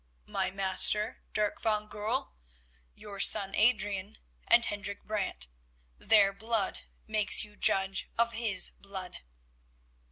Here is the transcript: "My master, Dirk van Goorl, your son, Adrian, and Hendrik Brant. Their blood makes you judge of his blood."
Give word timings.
"My 0.25 0.49
master, 0.49 1.21
Dirk 1.31 1.61
van 1.61 1.85
Goorl, 1.87 2.31
your 2.95 3.19
son, 3.19 3.53
Adrian, 3.53 4.17
and 4.47 4.65
Hendrik 4.65 5.03
Brant. 5.03 5.47
Their 5.95 6.33
blood 6.33 6.79
makes 7.05 7.43
you 7.43 7.55
judge 7.55 8.09
of 8.17 8.33
his 8.33 8.71
blood." 8.71 9.19